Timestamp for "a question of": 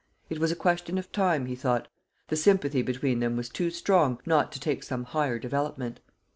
0.51-1.11